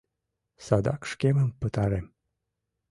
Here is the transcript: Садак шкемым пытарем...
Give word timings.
Садак 0.65 1.01
шкемым 1.11 1.49
пытарем... 1.59 2.05